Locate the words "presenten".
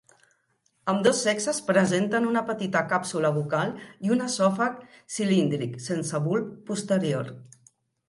1.67-2.25